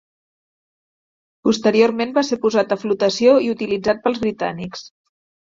[1.47, 4.85] Posteriorment va ser posat a flotació i utilitzat pels britànics.